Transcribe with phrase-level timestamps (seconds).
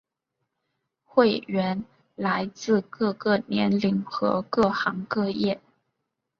[1.05, 5.61] 会员来自各个年龄和各行各业。